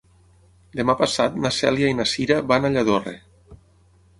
[0.79, 3.15] Demà passat na Cèlia i na Cira van a Lladorre.